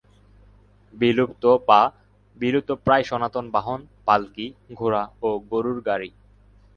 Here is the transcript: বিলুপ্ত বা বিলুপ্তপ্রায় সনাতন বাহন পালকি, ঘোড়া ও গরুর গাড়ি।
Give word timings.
বিলুপ্ত 0.93 1.43
বা 1.67 1.81
বিলুপ্তপ্রায় 2.39 3.03
সনাতন 3.03 3.45
বাহন 3.51 3.79
পালকি, 4.05 4.45
ঘোড়া 4.73 5.03
ও 5.21 5.29
গরুর 5.51 5.79
গাড়ি। 5.81 6.09